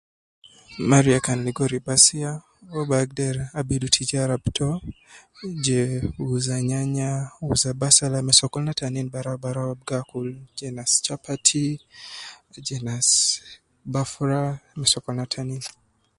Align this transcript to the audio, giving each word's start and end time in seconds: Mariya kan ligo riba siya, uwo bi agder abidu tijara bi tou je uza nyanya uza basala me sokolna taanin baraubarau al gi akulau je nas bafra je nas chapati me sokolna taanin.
Mariya 0.91 1.17
kan 1.27 1.39
ligo 1.45 1.63
riba 1.73 1.95
siya, 2.05 2.31
uwo 2.71 2.81
bi 2.89 2.95
agder 3.03 3.35
abidu 3.59 3.87
tijara 3.95 4.35
bi 4.43 4.49
tou 4.57 4.75
je 5.65 5.79
uza 6.35 6.57
nyanya 6.69 7.11
uza 7.53 7.69
basala 7.81 8.17
me 8.25 8.33
sokolna 8.39 8.71
taanin 8.79 9.07
baraubarau 9.13 9.69
al 9.71 9.79
gi 9.87 9.95
akulau 10.01 10.39
je 12.65 12.77
nas 12.87 13.09
bafra 13.93 14.41
je 14.65 14.77
nas 14.79 14.79
chapati 14.79 14.79
me 14.79 14.85
sokolna 14.93 15.23
taanin. 15.31 15.63